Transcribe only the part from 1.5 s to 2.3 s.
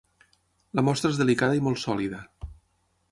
i molt sòlida.